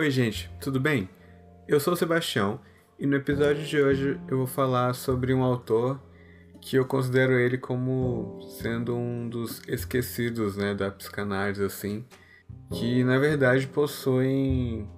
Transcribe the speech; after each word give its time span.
Oi, 0.00 0.10
gente, 0.10 0.50
tudo 0.58 0.80
bem? 0.80 1.10
Eu 1.68 1.78
sou 1.78 1.92
o 1.92 1.96
Sebastião 1.96 2.58
e 2.98 3.06
no 3.06 3.16
episódio 3.16 3.62
de 3.62 3.78
hoje 3.78 4.18
eu 4.28 4.38
vou 4.38 4.46
falar 4.46 4.94
sobre 4.94 5.34
um 5.34 5.42
autor 5.42 6.00
que 6.58 6.76
eu 6.76 6.86
considero 6.86 7.38
ele 7.38 7.58
como 7.58 8.40
sendo 8.62 8.96
um 8.96 9.28
dos 9.28 9.60
esquecidos 9.68 10.56
né, 10.56 10.74
da 10.74 10.90
psicanálise, 10.90 11.62
assim, 11.62 12.06
que 12.72 13.04
na 13.04 13.18
verdade 13.18 13.66
possuem 13.66 14.88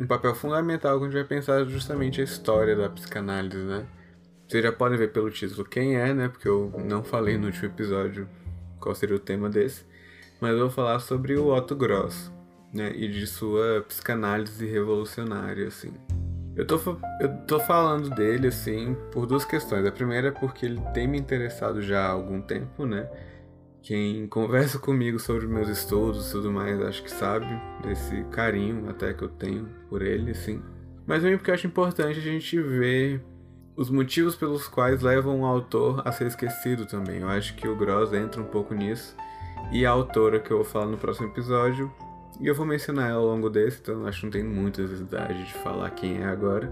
um 0.00 0.06
papel 0.06 0.36
fundamental 0.36 1.00
quando 1.00 1.08
a 1.08 1.10
gente 1.10 1.28
vai 1.28 1.36
pensar 1.36 1.64
justamente 1.64 2.20
a 2.20 2.24
história 2.24 2.76
da 2.76 2.88
psicanálise, 2.88 3.58
né? 3.58 3.84
Vocês 4.46 4.62
já 4.62 4.70
podem 4.70 4.96
ver 4.96 5.10
pelo 5.10 5.32
título 5.32 5.64
quem 5.64 5.96
é, 5.96 6.14
né? 6.14 6.28
Porque 6.28 6.46
eu 6.46 6.72
não 6.86 7.02
falei 7.02 7.36
no 7.36 7.46
último 7.46 7.66
episódio 7.66 8.28
qual 8.78 8.94
seria 8.94 9.16
o 9.16 9.18
tema 9.18 9.50
desse. 9.50 9.84
Mas 10.40 10.52
eu 10.52 10.60
vou 10.60 10.70
falar 10.70 11.00
sobre 11.00 11.36
o 11.36 11.52
Otto 11.52 11.74
Gross, 11.74 12.30
né? 12.74 12.92
E 12.94 13.08
de 13.08 13.26
sua 13.26 13.84
psicanálise 13.86 14.66
revolucionária, 14.66 15.68
assim. 15.68 15.92
Eu 16.56 16.66
tô, 16.66 16.78
eu 17.20 17.36
tô 17.46 17.58
falando 17.60 18.10
dele, 18.10 18.48
assim, 18.48 18.96
por 19.10 19.26
duas 19.26 19.44
questões. 19.44 19.86
A 19.86 19.92
primeira 19.92 20.28
é 20.28 20.30
porque 20.30 20.66
ele 20.66 20.80
tem 20.92 21.08
me 21.08 21.18
interessado 21.18 21.80
já 21.80 22.06
há 22.06 22.10
algum 22.10 22.40
tempo, 22.40 22.84
né? 22.84 23.08
Quem 23.82 24.26
conversa 24.28 24.78
comigo 24.78 25.18
sobre 25.18 25.46
meus 25.46 25.68
estudos 25.68 26.28
e 26.28 26.32
tudo 26.32 26.50
mais, 26.50 26.80
acho 26.80 27.02
que 27.02 27.10
sabe 27.10 27.46
desse 27.82 28.24
carinho 28.30 28.88
até 28.88 29.12
que 29.12 29.22
eu 29.22 29.28
tenho 29.28 29.68
por 29.88 30.00
ele, 30.00 30.30
assim. 30.30 30.62
Mas 31.06 31.22
também 31.22 31.36
porque 31.36 31.50
eu 31.50 31.54
acho 31.54 31.66
importante 31.66 32.18
a 32.18 32.22
gente 32.22 32.60
ver 32.60 33.22
os 33.76 33.90
motivos 33.90 34.36
pelos 34.36 34.68
quais 34.68 35.02
levam 35.02 35.40
um 35.40 35.44
autor 35.44 36.02
a 36.04 36.12
ser 36.12 36.26
esquecido 36.26 36.86
também. 36.86 37.20
Eu 37.20 37.28
acho 37.28 37.54
que 37.56 37.68
o 37.68 37.76
Gross 37.76 38.12
entra 38.12 38.40
um 38.40 38.46
pouco 38.46 38.74
nisso. 38.74 39.16
E 39.72 39.84
a 39.84 39.90
autora 39.90 40.38
que 40.38 40.50
eu 40.50 40.58
vou 40.58 40.64
falar 40.64 40.86
no 40.86 40.96
próximo 40.96 41.28
episódio, 41.28 41.92
e 42.40 42.46
eu 42.46 42.54
vou 42.54 42.66
mencionar 42.66 43.10
ela 43.10 43.20
ao 43.20 43.26
longo 43.26 43.48
desse, 43.48 43.80
então 43.80 44.06
acho 44.06 44.20
que 44.20 44.26
não 44.26 44.32
tem 44.32 44.42
muita 44.42 44.82
necessidade 44.82 45.44
de 45.44 45.52
falar 45.54 45.90
quem 45.90 46.22
é 46.22 46.24
agora. 46.24 46.70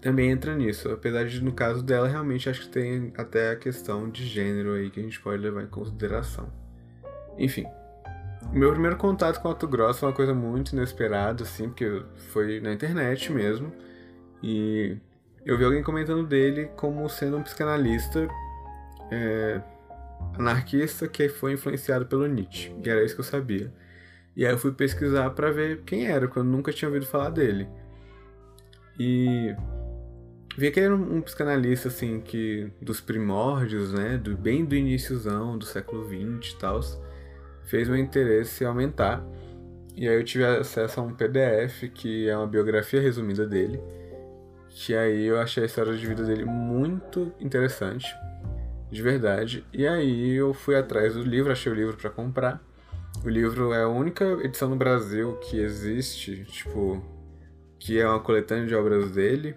Também 0.00 0.30
entra 0.30 0.54
nisso, 0.54 0.90
apesar 0.90 1.24
de 1.26 1.42
no 1.42 1.52
caso 1.52 1.82
dela 1.82 2.06
realmente 2.06 2.48
acho 2.48 2.62
que 2.62 2.68
tem 2.68 3.12
até 3.16 3.50
a 3.50 3.56
questão 3.56 4.08
de 4.08 4.24
gênero 4.24 4.74
aí 4.74 4.90
que 4.90 5.00
a 5.00 5.02
gente 5.02 5.20
pode 5.20 5.42
levar 5.42 5.62
em 5.62 5.66
consideração. 5.66 6.52
Enfim, 7.36 7.66
meu 8.52 8.70
primeiro 8.70 8.96
contato 8.96 9.40
com 9.40 9.48
o 9.48 9.50
Auto 9.50 9.66
Gross 9.66 9.98
foi 9.98 10.08
uma 10.08 10.14
coisa 10.14 10.32
muito 10.32 10.72
inesperada, 10.72 11.42
assim, 11.42 11.68
porque 11.68 12.02
foi 12.30 12.60
na 12.60 12.72
internet 12.72 13.32
mesmo. 13.32 13.72
E 14.42 14.96
eu 15.44 15.58
vi 15.58 15.64
alguém 15.64 15.82
comentando 15.82 16.26
dele 16.26 16.66
como 16.76 17.08
sendo 17.08 17.36
um 17.36 17.42
psicanalista 17.42 18.28
é, 19.10 19.60
anarquista 20.38 21.08
que 21.08 21.28
foi 21.28 21.54
influenciado 21.54 22.06
pelo 22.06 22.26
Nietzsche. 22.26 22.72
E 22.84 22.88
era 22.88 23.04
isso 23.04 23.14
que 23.14 23.20
eu 23.20 23.24
sabia. 23.24 23.72
E 24.38 24.46
aí 24.46 24.52
eu 24.52 24.56
fui 24.56 24.72
pesquisar 24.72 25.28
para 25.30 25.50
ver 25.50 25.82
quem 25.84 26.06
era, 26.06 26.26
porque 26.26 26.38
eu 26.38 26.44
nunca 26.44 26.72
tinha 26.72 26.88
ouvido 26.88 27.04
falar 27.04 27.28
dele. 27.28 27.68
E 28.98 29.54
vi 30.56 30.70
que 30.70 30.80
ele 30.80 30.86
era 30.86 30.96
um 30.96 31.20
psicanalista 31.20 31.88
assim 31.88 32.20
que 32.20 32.72
dos 32.80 33.00
primórdios, 33.00 33.92
né, 33.92 34.16
do 34.16 34.34
bem 34.34 34.64
do 34.64 34.74
iníciozão 34.74 35.58
do 35.58 35.66
século 35.66 36.04
XX 36.06 36.52
e 36.52 36.56
tal, 36.58 36.80
fez 37.64 37.88
meu 37.88 37.98
interesse 37.98 38.64
aumentar. 38.64 39.22
E 39.94 40.08
aí 40.08 40.14
eu 40.14 40.24
tive 40.24 40.46
acesso 40.46 41.00
a 41.00 41.02
um 41.02 41.12
PDF 41.12 41.90
que 41.92 42.28
é 42.28 42.36
uma 42.36 42.46
biografia 42.46 43.00
resumida 43.00 43.46
dele 43.46 43.78
que 44.70 44.94
aí 44.94 45.24
eu 45.24 45.40
achei 45.40 45.64
a 45.64 45.66
história 45.66 45.96
de 45.96 46.06
vida 46.06 46.22
dele 46.22 46.44
muito 46.44 47.32
interessante, 47.40 48.14
de 48.90 49.02
verdade. 49.02 49.64
E 49.72 49.86
aí 49.86 50.34
eu 50.34 50.54
fui 50.54 50.76
atrás 50.76 51.14
do 51.14 51.22
livro, 51.22 51.50
achei 51.50 51.70
o 51.70 51.74
livro 51.74 51.96
para 51.96 52.10
comprar. 52.10 52.62
O 53.24 53.28
livro 53.28 53.72
é 53.72 53.82
a 53.82 53.88
única 53.88 54.24
edição 54.44 54.68
no 54.68 54.76
Brasil 54.76 55.36
que 55.38 55.58
existe, 55.58 56.44
tipo, 56.44 57.02
que 57.78 57.98
é 57.98 58.08
uma 58.08 58.20
coletânea 58.20 58.66
de 58.66 58.74
obras 58.74 59.10
dele. 59.10 59.56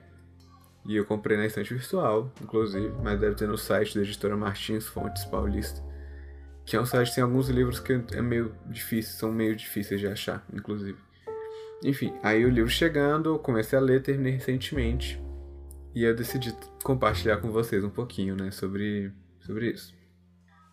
E 0.85 0.95
eu 0.95 1.05
comprei 1.05 1.37
na 1.37 1.45
estante 1.45 1.73
virtual, 1.73 2.33
inclusive, 2.41 2.89
mas 3.03 3.19
deve 3.19 3.35
ter 3.35 3.47
no 3.47 3.57
site 3.57 3.95
da 3.95 4.01
editora 4.01 4.35
Martins 4.35 4.87
Fontes 4.87 5.23
Paulista. 5.25 5.79
Que 6.65 6.75
é 6.75 6.81
um 6.81 6.85
site 6.85 7.09
que 7.09 7.15
tem 7.15 7.23
alguns 7.23 7.49
livros 7.49 7.79
que 7.79 7.93
é 8.13 8.21
meio 8.21 8.55
difícil, 8.67 9.13
são 9.17 9.31
meio 9.31 9.55
difíceis 9.55 9.99
de 9.99 10.07
achar, 10.07 10.43
inclusive. 10.51 10.97
Enfim, 11.83 12.13
aí 12.23 12.43
o 12.43 12.49
livro 12.49 12.69
chegando, 12.69 13.29
eu 13.29 13.39
comecei 13.39 13.77
a 13.77 13.81
ler, 13.81 14.01
terminei 14.01 14.33
recentemente. 14.33 15.21
E 15.93 16.03
eu 16.03 16.15
decidi 16.15 16.55
compartilhar 16.83 17.37
com 17.37 17.51
vocês 17.51 17.83
um 17.83 17.89
pouquinho, 17.89 18.35
né, 18.35 18.49
sobre, 18.49 19.11
sobre 19.39 19.69
isso. 19.69 19.93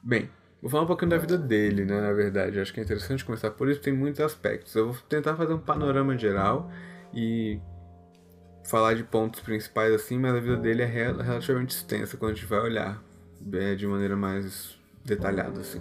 Bem, 0.03 0.31
vou 0.61 0.71
falar 0.71 0.85
um 0.85 0.87
pouquinho 0.87 1.11
da 1.11 1.19
vida 1.19 1.39
dele, 1.39 1.85
né, 1.85 2.01
na 2.01 2.13
verdade. 2.13 2.61
Acho 2.61 2.73
que 2.73 2.81
é 2.81 2.83
interessante 2.83 3.25
começar 3.25 3.51
por 3.51 3.69
isso, 3.69 3.81
tem 3.81 3.93
muitos 3.93 4.21
aspectos. 4.21 4.75
Eu 4.75 4.93
vou 4.93 5.03
tentar 5.09 5.37
fazer 5.37 5.53
um 5.55 5.59
panorama 5.59 6.17
geral 6.17 6.71
e 7.15 7.61
falar 8.65 8.95
de 8.95 9.03
pontos 9.05 9.41
principais 9.41 9.93
assim, 9.95 10.19
mas 10.19 10.35
a 10.35 10.41
vida 10.41 10.57
dele 10.57 10.83
é 10.83 10.87
relativamente 10.87 11.71
extensa 11.71 12.17
quando 12.17 12.33
a 12.33 12.35
gente 12.35 12.47
vai 12.47 12.61
olhar 12.61 13.03
é, 13.53 13.75
de 13.75 13.87
maneira 13.87 14.17
mais 14.17 14.79
detalhada 15.05 15.61
assim. 15.61 15.81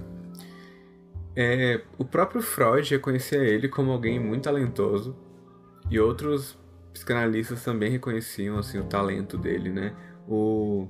É, 1.36 1.82
o 1.98 2.06
próprio 2.06 2.42
Freud 2.42 2.90
reconhecia 2.90 3.40
ele 3.40 3.68
como 3.68 3.92
alguém 3.92 4.20
muito 4.20 4.46
talentoso 4.46 5.16
e 5.90 6.00
outros 6.00 6.58
psicanalistas 6.94 7.64
também 7.64 7.92
reconheciam 7.92 8.58
assim 8.58 8.80
o 8.80 8.86
talento 8.86 9.38
dele, 9.38 9.70
né? 9.70 9.94
O 10.28 10.88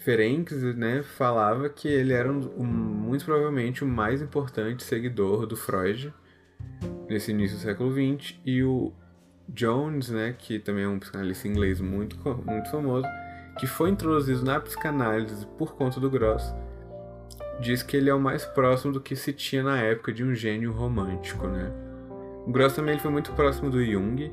Ferenc, 0.00 0.52
né, 0.76 1.02
falava 1.02 1.68
que 1.68 1.88
ele 1.88 2.12
era 2.12 2.30
um, 2.30 2.40
um, 2.56 2.64
muito 2.64 3.24
provavelmente 3.24 3.84
o 3.84 3.86
mais 3.86 4.22
importante 4.22 4.82
seguidor 4.82 5.46
do 5.46 5.56
Freud 5.56 6.12
nesse 7.08 7.30
início 7.30 7.56
do 7.56 7.62
século 7.62 7.92
XX 7.92 8.38
e 8.44 8.62
o 8.62 8.92
Jones, 9.48 10.10
né, 10.10 10.34
que 10.38 10.58
também 10.58 10.84
é 10.84 10.88
um 10.88 10.98
psicanalista 10.98 11.48
inglês 11.48 11.80
muito 11.80 12.16
muito 12.46 12.70
famoso, 12.70 13.06
que 13.58 13.66
foi 13.66 13.90
introduzido 13.90 14.44
na 14.44 14.60
psicanálise 14.60 15.46
por 15.58 15.74
conta 15.74 16.00
do 16.00 16.10
Gross 16.10 16.54
diz 17.60 17.82
que 17.82 17.96
ele 17.96 18.08
é 18.08 18.14
o 18.14 18.20
mais 18.20 18.44
próximo 18.44 18.92
do 18.92 19.00
que 19.00 19.14
se 19.14 19.32
tinha 19.32 19.62
na 19.62 19.78
época 19.78 20.12
de 20.12 20.24
um 20.24 20.34
gênio 20.34 20.72
romântico, 20.72 21.46
né? 21.46 21.70
O 22.46 22.50
Gross 22.50 22.72
também 22.72 22.94
ele 22.94 23.02
foi 23.02 23.10
muito 23.10 23.32
próximo 23.32 23.70
do 23.70 23.84
Jung, 23.84 24.32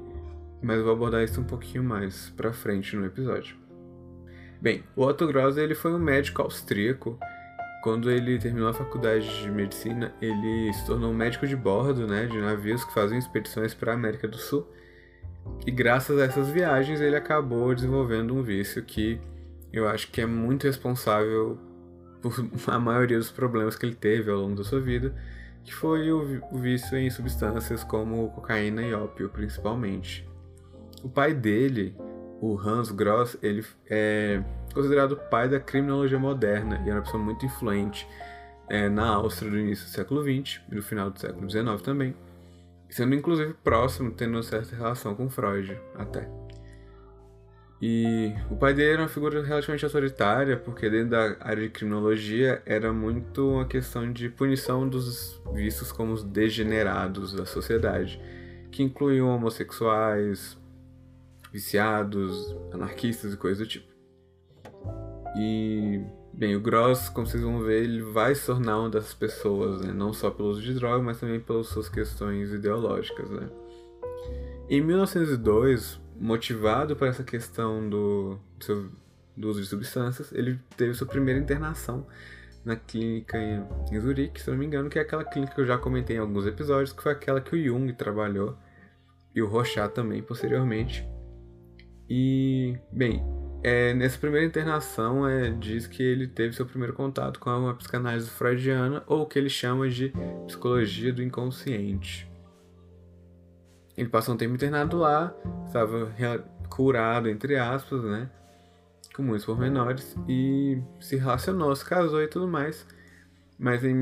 mas 0.61 0.81
vou 0.81 0.94
abordar 0.94 1.23
isso 1.23 1.41
um 1.41 1.44
pouquinho 1.44 1.84
mais 1.84 2.29
pra 2.38 2.53
frente 2.53 2.95
no 2.95 3.05
episódio. 3.05 3.66
Bem, 4.59 4.84
o 4.95 5.03
Otto 5.03 5.28
Gross 5.28 5.57
ele 5.57 5.75
foi 5.75 5.94
um 5.94 6.00
médico 6.00 6.41
austríaco. 6.41 7.18
Quando 7.84 8.09
ele 8.09 8.40
terminou 8.40 8.69
a 8.69 8.73
faculdade 8.73 9.41
de 9.41 9.51
medicina, 9.51 10.13
ele 10.22 10.73
se 10.73 10.85
tornou 10.85 11.12
um 11.12 11.13
médico 11.13 11.45
de 11.45 11.56
bordo, 11.56 12.07
né, 12.07 12.25
de 12.25 12.38
navios 12.38 12.84
que 12.84 12.94
faziam 12.94 13.17
expedições 13.17 13.73
para 13.73 13.91
a 13.91 13.96
América 13.96 14.28
do 14.28 14.38
Sul. 14.38 14.67
E 15.66 15.72
graças 15.72 16.19
a 16.19 16.25
essas 16.25 16.50
viagens 16.50 17.00
ele 17.00 17.16
acabou 17.16 17.73
desenvolvendo 17.73 18.34
um 18.35 18.41
vício 18.41 18.84
que 18.84 19.19
eu 19.72 19.88
acho 19.88 20.12
que 20.12 20.22
é 20.22 20.25
muito 20.25 20.66
responsável 20.66 21.57
por 22.22 22.34
a 22.67 22.79
maioria 22.79 23.17
dos 23.17 23.31
problemas 23.31 23.75
que 23.75 23.85
ele 23.85 23.96
teve 23.96 24.31
ao 24.31 24.38
longo 24.38 24.56
da 24.56 24.63
sua 24.63 24.81
vida, 24.81 25.13
que 25.63 25.73
foi 25.73 26.12
o 26.12 26.41
vício 26.53 26.97
em 26.97 27.09
substâncias 27.09 27.84
como 27.84 28.29
cocaína 28.31 28.81
e 28.81 28.94
ópio, 28.94 29.29
principalmente. 29.29 30.28
O 31.03 31.09
pai 31.09 31.34
dele, 31.34 31.96
o 32.42 32.58
Hans 32.58 32.92
Gross, 32.92 33.38
ele 33.42 33.66
é 33.90 34.42
considerado 34.74 35.14
o 35.14 35.18
pai 35.18 35.50
da 35.50 35.59
criminologia 35.59 36.20
moderna 36.20 36.81
e 36.86 36.90
era 36.90 37.00
uma 37.00 37.03
pessoa 37.03 37.22
muito 37.22 37.46
influente 37.46 38.08
é, 38.70 38.90
na 38.90 39.08
Áustria 39.08 39.50
do 39.50 39.58
início 39.58 39.86
do 39.86 39.92
século 39.92 40.22
XX 40.22 40.62
e 40.72 40.76
no 40.76 40.81
final 40.81 41.09
do 41.09 41.20
século 41.20 41.50
XIX 41.50 41.81
também, 41.81 42.16
sendo 42.90 43.16
inclusive 43.16 43.53
próximo, 43.64 44.12
tendo 44.12 44.34
uma 44.36 44.44
certa 44.44 44.76
relação 44.76 45.16
com 45.16 45.30
Freud 45.30 45.80
até. 45.96 46.30
E 47.80 48.34
o 48.50 48.56
pai 48.56 48.74
dele 48.74 48.94
era 48.94 49.02
uma 49.03 49.08
figura 49.08 49.44
relativamente 49.44 49.86
autoritária, 49.86 50.58
porque 50.58 50.90
dentro 50.90 51.09
da 51.09 51.38
área 51.40 51.64
de 51.64 51.70
criminologia 51.70 52.62
era 52.66 52.92
muito 52.92 53.52
uma 53.52 53.66
questão 53.66 54.12
de 54.12 54.30
punição 54.30 54.88
dos 54.90 55.40
vistos 55.53 55.91
como 55.91 56.14
os 56.14 56.23
degenerados 56.23 57.34
da 57.34 57.46
sociedade, 57.46 58.20
que 58.72 58.82
incluíam 58.82 59.29
homossexuais, 59.29 60.58
viciados, 61.58 62.56
anarquistas 62.72 63.34
e 63.34 63.38
coisas 63.38 63.58
do 63.58 63.68
tipo. 63.68 63.92
E, 65.36 66.00
bem, 66.32 66.56
o 66.56 66.62
Gross, 66.62 67.09
como 67.09 67.26
vocês 67.26 67.42
vão 67.42 67.62
ver, 67.62 67.84
ele 67.84 68.04
vai 68.04 68.36
se 68.36 68.46
tornar 68.46 68.80
uma 68.80 68.90
dessas 68.92 69.16
pessoas, 69.16 69.82
né? 69.82 69.92
não 69.92 70.14
só 70.14 70.30
pelo 70.30 70.50
uso 70.50 70.62
de 70.62 70.76
droga, 70.76 71.04
mas 71.04 71.20
também 71.20 71.40
pelas 71.40 71.66
suas 71.68 71.90
questões 71.90 72.52
ideológicas. 72.52 73.28
Né? 73.32 73.50
Em 74.70 74.82
1902, 74.82 76.00
motivado 76.20 76.96
por 76.96 77.08
essa 77.08 77.24
questão 77.24 77.90
do, 77.90 78.38
seu, 78.59 78.92
do 79.36 79.50
uso 79.50 79.59
de 79.59 79.68
substâncias, 79.68 80.32
ele 80.32 80.59
teve 80.76 80.94
sua 80.94 81.08
primeira 81.08 81.40
internação 81.40 82.06
na 82.64 82.76
clínica 82.76 83.36
em, 83.36 83.66
em 83.92 84.00
Zurique, 84.00 84.40
se 84.40 84.52
não 84.52 84.58
me 84.58 84.66
engano, 84.68 84.92
que 84.92 85.00
é 85.00 85.02
aquela 85.02 85.24
clínica 85.24 85.56
que 85.56 85.62
eu 85.62 85.66
já 85.66 85.78
comentei 85.78 86.18
em 86.18 86.20
alguns 86.20 86.46
episódios, 86.46 86.94
que 86.94 87.02
foi 87.02 87.14
aquela 87.14 87.42
que 87.42 87.56
o 87.56 87.64
Jung 87.64 87.92
trabalhou 87.94 88.56
e 89.34 89.42
o 89.42 89.48
Rochat 89.48 89.92
também 89.94 90.22
posteriormente. 90.22 91.16
E, 92.09 92.78
bem, 92.92 93.24
é, 93.64 93.94
nessa 93.94 94.18
primeira 94.18 94.46
internação 94.46 95.28
é, 95.28 95.50
diz 95.50 95.88
que 95.88 96.02
ele 96.02 96.28
teve 96.28 96.56
seu 96.56 96.66
primeiro 96.66 96.94
contato 96.94 97.40
com 97.40 97.50
uma 97.50 97.74
psicanálise 97.74 98.30
freudiana, 98.30 99.04
ou 99.08 99.24
o 99.24 99.26
que 99.26 99.38
ele 99.38 99.50
chama 99.50 99.90
de 99.90 100.14
psicologia 100.46 101.12
do 101.12 101.22
inconsciente. 101.22 102.30
Ele 103.98 104.09
passou 104.09 104.36
um 104.36 104.38
tempo 104.38 104.54
internado 104.54 104.98
lá, 104.98 105.36
estava 105.66 106.14
curado, 106.70 107.28
entre 107.28 107.58
aspas, 107.58 108.04
né? 108.04 108.30
Com 109.16 109.24
muitos 109.24 109.46
pormenores, 109.46 110.16
e 110.30 110.80
se 111.00 111.16
relacionou, 111.16 111.76
se 111.76 111.84
casou 111.84 112.22
e 112.22 112.28
tudo 112.28 112.48
mais. 112.48 112.86
Mas 113.58 113.84
em 113.84 113.96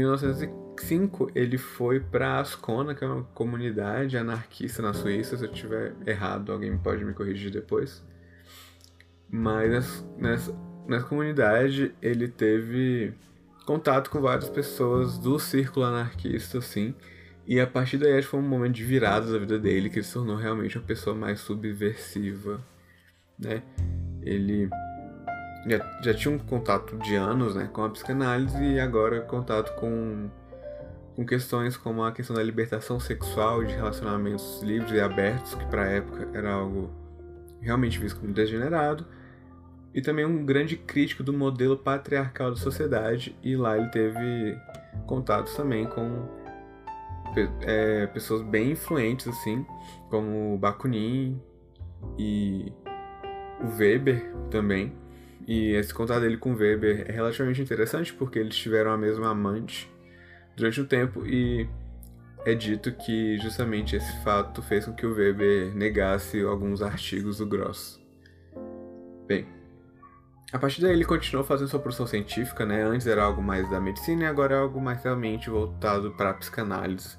1905 0.76 1.32
ele 1.34 1.58
foi 1.58 2.00
para 2.00 2.40
Ascona, 2.40 2.94
que 2.94 3.04
é 3.04 3.08
uma 3.08 3.24
comunidade 3.34 4.18
anarquista 4.18 4.82
na 4.82 4.94
Suíça. 4.94 5.38
Se 5.38 5.46
eu 5.46 5.52
tiver 5.52 5.94
errado, 6.06 6.52
alguém 6.52 6.78
pode 6.78 7.04
me 7.04 7.14
corrigir 7.14 7.52
depois. 7.52 8.04
Mas 9.30 10.04
nessa, 10.18 10.56
nessa 10.88 11.06
comunidade 11.08 11.94
ele 12.02 12.28
teve 12.28 13.14
contato 13.66 14.10
com 14.10 14.22
várias 14.22 14.50
pessoas 14.50 15.18
do 15.18 15.40
círculo 15.40 15.86
anarquista, 15.86 16.60
assim. 16.60 16.94
E 17.48 17.60
a 17.60 17.68
partir 17.68 17.98
daí 17.98 18.14
acho 18.14 18.28
que 18.28 18.32
foi 18.32 18.40
um 18.40 18.48
momento 18.48 18.76
de 18.76 18.84
virada 18.84 19.32
da 19.32 19.38
vida 19.38 19.60
dele, 19.60 19.90
que 19.90 19.98
ele 19.98 20.06
se 20.06 20.14
tornou 20.14 20.36
realmente 20.36 20.78
uma 20.78 20.86
pessoa 20.86 21.16
mais 21.16 21.40
subversiva, 21.40 22.60
né? 23.38 23.62
Ele 24.22 24.70
já, 25.68 26.02
já 26.02 26.14
tinha 26.14 26.34
um 26.34 26.40
contato 26.40 26.98
de 26.98 27.16
anos 27.16 27.56
né, 27.56 27.70
com 27.72 27.84
a 27.84 27.90
psicanálise 27.90 28.64
e 28.64 28.80
agora 28.80 29.22
contato 29.22 29.76
com, 29.80 30.30
com 31.16 31.26
questões 31.26 31.78
como 31.78 32.04
a 32.04 32.12
questão 32.12 32.36
da 32.36 32.44
libertação 32.44 33.00
sexual, 33.00 33.64
de 33.64 33.74
relacionamentos 33.74 34.62
livres 34.62 34.92
e 34.92 35.00
abertos, 35.00 35.56
que 35.56 35.66
para 35.66 35.84
a 35.84 35.86
época 35.86 36.30
era 36.34 36.52
algo 36.52 36.92
realmente 37.62 37.98
visto 37.98 38.20
como 38.20 38.34
degenerado, 38.34 39.06
e 39.94 40.02
também 40.02 40.26
um 40.26 40.46
grande 40.46 40.76
crítico 40.76 41.24
do 41.24 41.32
modelo 41.32 41.78
patriarcal 41.78 42.52
da 42.52 42.58
sociedade, 42.58 43.36
e 43.42 43.56
lá 43.56 43.78
ele 43.78 43.88
teve 43.88 44.58
contatos 45.08 45.56
também 45.56 45.86
com 45.86 46.28
é, 47.62 48.08
pessoas 48.08 48.42
bem 48.42 48.72
influentes, 48.72 49.28
assim, 49.28 49.66
como 50.10 50.58
Bakunin 50.58 51.42
e 52.20 52.74
o 53.62 53.78
Weber 53.78 54.34
também. 54.52 54.94
E 55.48 55.72
esse 55.72 55.94
contato 55.94 56.22
dele 56.22 56.38
com 56.38 56.56
Weber 56.56 57.06
é 57.08 57.12
relativamente 57.12 57.62
interessante 57.62 58.14
porque 58.14 58.38
eles 58.38 58.56
tiveram 58.56 58.92
a 58.92 58.98
mesma 58.98 59.30
amante 59.30 59.95
durante 60.56 60.82
um 60.82 60.86
tempo 60.86 61.26
e 61.26 61.68
é 62.46 62.54
dito 62.54 62.92
que 62.92 63.38
justamente 63.40 63.96
esse 63.96 64.24
fato 64.24 64.62
fez 64.62 64.86
com 64.86 64.94
que 64.94 65.06
o 65.06 65.14
Weber 65.14 65.74
negasse 65.76 66.42
alguns 66.42 66.82
artigos 66.82 67.40
do 67.40 67.46
Gross. 67.46 68.00
Bem, 69.28 69.48
a 70.52 70.60
partir 70.60 70.82
daí 70.82 70.92
ele 70.92 71.06
continuou 71.06 71.46
fazendo 71.46 71.68
sua 71.68 71.80
produção 71.80 72.06
científica, 72.06 72.66
né? 72.66 72.84
Antes 72.84 73.08
era 73.08 73.24
algo 73.24 73.42
mais 73.42 73.70
da 73.70 73.80
medicina 73.80 74.24
e 74.24 74.28
agora 74.28 74.56
é 74.56 74.60
algo 74.60 74.80
mais 74.80 75.04
realmente 75.04 75.50
voltado 75.50 76.12
para 76.12 76.30
a 76.30 76.34
psicanálise, 76.34 77.18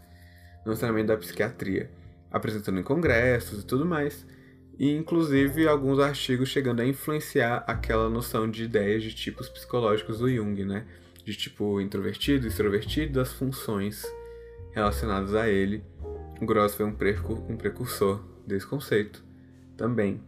não 0.64 0.70
necessariamente 0.70 1.08
da 1.08 1.16
psiquiatria, 1.16 1.90
apresentando 2.30 2.78
em 2.78 2.84
congressos 2.84 3.62
e 3.62 3.66
tudo 3.66 3.84
mais 3.84 4.24
e 4.78 4.94
inclusive 4.94 5.66
alguns 5.66 5.98
artigos 5.98 6.48
chegando 6.48 6.80
a 6.80 6.86
influenciar 6.86 7.64
aquela 7.66 8.08
noção 8.08 8.50
de 8.50 8.64
ideias 8.64 9.02
de 9.02 9.14
tipos 9.14 9.48
psicológicos 9.48 10.18
do 10.18 10.30
Jung, 10.30 10.64
né? 10.64 10.84
De 11.26 11.36
tipo 11.36 11.80
introvertido, 11.80 12.46
extrovertido, 12.46 13.14
das 13.14 13.32
funções 13.32 14.06
relacionadas 14.70 15.34
a 15.34 15.48
ele. 15.48 15.82
O 16.40 16.46
Gross 16.46 16.76
foi 16.76 16.86
um, 16.86 16.92
precur 16.92 17.42
precursor 17.58 18.22
desse 18.46 18.64
conceito 18.64 19.24
também. 19.76 20.22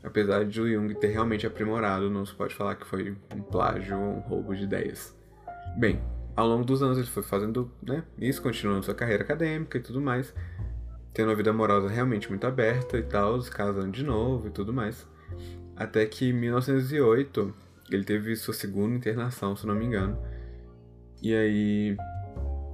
Apesar 0.00 0.44
de 0.44 0.60
o 0.60 0.72
Jung 0.72 0.94
ter 0.94 1.08
realmente 1.08 1.44
aprimorado, 1.44 2.08
não 2.08 2.24
se 2.24 2.32
pode 2.32 2.54
falar 2.54 2.76
que 2.76 2.86
foi 2.86 3.16
um 3.34 3.42
plágio 3.42 3.98
ou 3.98 4.16
um 4.16 4.20
roubo 4.20 4.54
de 4.54 4.62
ideias. 4.62 5.12
Bem, 5.76 6.00
ao 6.36 6.46
longo 6.46 6.64
dos 6.64 6.84
anos 6.84 6.98
ele 6.98 7.06
foi 7.08 7.24
fazendo 7.24 7.68
né, 7.82 8.04
isso, 8.16 8.40
continuando 8.40 8.84
sua 8.84 8.94
carreira 8.94 9.24
acadêmica 9.24 9.76
e 9.76 9.80
tudo 9.80 10.00
mais, 10.00 10.32
tendo 11.12 11.30
uma 11.30 11.34
vida 11.34 11.50
amorosa 11.50 11.88
realmente 11.88 12.28
muito 12.28 12.46
aberta 12.46 12.96
e 12.96 13.02
tal, 13.02 13.40
se 13.42 13.50
casando 13.50 13.90
de 13.90 14.04
novo 14.04 14.46
e 14.46 14.50
tudo 14.50 14.72
mais. 14.72 15.04
Até 15.74 16.06
que 16.06 16.28
em 16.28 16.32
1908 16.32 17.52
ele 17.90 18.04
teve 18.04 18.36
sua 18.36 18.54
segunda 18.54 18.94
internação, 18.94 19.56
se 19.56 19.66
não 19.66 19.74
me 19.74 19.84
engano. 19.84 20.16
E 21.22 21.34
aí 21.34 21.96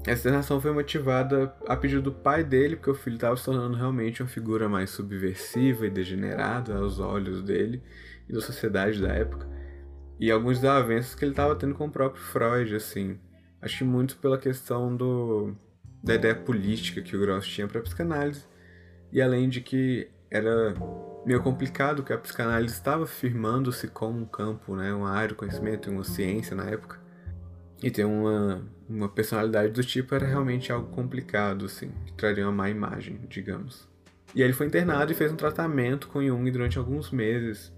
essa 0.06 0.28
internação 0.28 0.60
foi 0.60 0.72
motivada 0.72 1.54
a 1.66 1.76
pedido 1.76 2.02
do 2.02 2.12
pai 2.12 2.42
dele, 2.42 2.76
porque 2.76 2.90
o 2.90 2.94
filho 2.94 3.16
estava 3.16 3.36
se 3.36 3.44
tornando 3.44 3.76
realmente 3.76 4.22
uma 4.22 4.28
figura 4.28 4.68
mais 4.68 4.90
subversiva 4.90 5.86
e 5.86 5.90
degenerada 5.90 6.76
aos 6.76 6.98
olhos 6.98 7.42
dele 7.42 7.82
e 8.28 8.32
da 8.32 8.40
sociedade 8.40 9.00
da 9.00 9.12
época. 9.12 9.46
E 10.18 10.30
alguns 10.30 10.58
desavenços 10.58 11.14
que 11.14 11.24
ele 11.24 11.32
estava 11.32 11.54
tendo 11.54 11.74
com 11.74 11.86
o 11.86 11.90
próprio 11.90 12.22
Freud, 12.22 12.74
assim. 12.74 13.18
Acho 13.60 13.78
que 13.78 13.84
muito 13.84 14.16
pela 14.16 14.38
questão 14.38 14.96
do 14.96 15.54
da 16.02 16.14
ideia 16.14 16.34
política 16.34 17.02
que 17.02 17.14
o 17.14 17.20
Gross 17.20 17.46
tinha 17.46 17.68
para 17.68 17.78
a 17.78 17.82
psicanálise, 17.82 18.46
e 19.12 19.20
além 19.20 19.50
de 19.50 19.60
que 19.60 20.08
era 20.30 20.74
meio 21.26 21.42
complicado 21.42 22.02
que 22.02 22.12
a 22.12 22.18
psicanálise 22.18 22.72
estava 22.72 23.06
firmando-se 23.06 23.88
como 23.88 24.18
um 24.18 24.24
campo, 24.24 24.74
né, 24.76 24.94
uma 24.94 25.10
área 25.10 25.28
de 25.28 25.34
conhecimento 25.34 25.90
e 25.90 25.92
uma 25.92 26.04
ciência 26.04 26.56
na 26.56 26.64
época, 26.64 26.98
e 27.82 27.90
ter 27.90 28.04
uma, 28.04 28.62
uma 28.88 29.08
personalidade 29.08 29.72
do 29.72 29.82
tipo 29.82 30.14
era 30.14 30.26
realmente 30.26 30.70
algo 30.70 30.88
complicado, 30.88 31.64
assim, 31.64 31.90
que 32.06 32.12
traria 32.12 32.44
uma 32.44 32.52
má 32.52 32.70
imagem, 32.70 33.18
digamos. 33.28 33.88
E 34.34 34.42
aí 34.42 34.46
ele 34.46 34.52
foi 34.52 34.66
internado 34.66 35.10
e 35.10 35.14
fez 35.14 35.32
um 35.32 35.36
tratamento 35.36 36.08
com 36.08 36.22
Jung 36.22 36.48
durante 36.50 36.78
alguns 36.78 37.10
meses. 37.10 37.72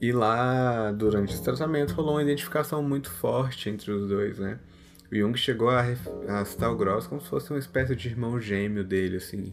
E 0.00 0.12
lá, 0.12 0.92
durante 0.92 1.34
esse 1.34 1.42
tratamento, 1.42 1.92
rolou 1.92 2.14
uma 2.14 2.22
identificação 2.22 2.82
muito 2.82 3.10
forte 3.10 3.68
entre 3.68 3.90
os 3.90 4.08
dois, 4.08 4.38
né? 4.38 4.58
O 5.12 5.16
Jung 5.16 5.36
chegou 5.36 5.68
a, 5.68 5.84
a 6.28 6.44
citar 6.44 6.70
o 6.70 6.76
Gross 6.76 7.06
como 7.06 7.20
se 7.20 7.28
fosse 7.28 7.50
uma 7.50 7.58
espécie 7.58 7.94
de 7.94 8.08
irmão 8.08 8.40
gêmeo 8.40 8.84
dele, 8.84 9.16
assim. 9.16 9.52